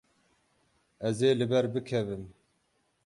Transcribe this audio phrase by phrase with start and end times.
[1.07, 2.23] Ez ê li ber bikevim.